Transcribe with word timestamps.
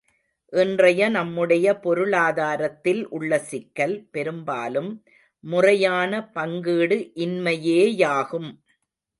இன்றைய 0.53 1.09
நம்முடைய 1.09 1.65
பொருளாதாரத்தில் 1.79 3.07
உள்ள 3.09 3.39
சிக்கல் 3.41 3.95
பெரும்பாலும் 4.11 4.89
முறையான 5.43 6.23
பங்கீடு 6.31 6.99
இன்மையே 7.17 7.81
யாகும். 7.97 8.51